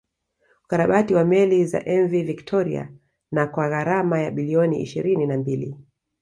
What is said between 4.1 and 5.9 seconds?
ya bilioni ishirini na mbili